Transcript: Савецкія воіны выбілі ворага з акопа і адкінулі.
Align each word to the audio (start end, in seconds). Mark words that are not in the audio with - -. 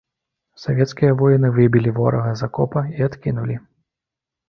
Савецкія 0.63 1.11
воіны 1.19 1.53
выбілі 1.59 1.89
ворага 2.01 2.35
з 2.43 2.51
акопа 2.51 2.87
і 2.99 3.11
адкінулі. 3.13 3.63